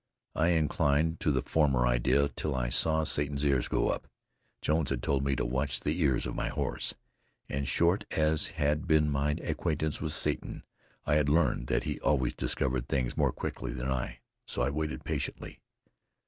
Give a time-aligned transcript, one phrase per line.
[0.33, 4.07] I inclined to the former idea till I saw Satan's ears go up.
[4.63, 6.95] Jones had told me to watch the ears of my horse,
[7.47, 10.63] and short as had been my acquaintance with Satan,
[11.05, 14.21] I had learned that he always discovered things more quickly than I.
[14.47, 15.59] So I waited patiently.